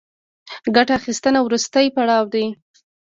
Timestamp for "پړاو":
1.95-2.23